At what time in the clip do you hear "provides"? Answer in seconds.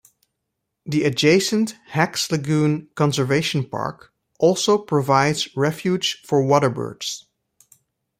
4.79-5.55